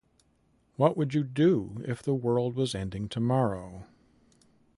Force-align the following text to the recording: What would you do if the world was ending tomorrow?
What 0.77 0.97
would 0.97 1.13
you 1.13 1.23
do 1.23 1.83
if 1.85 2.01
the 2.01 2.15
world 2.15 2.55
was 2.55 2.73
ending 2.73 3.07
tomorrow? 3.07 3.85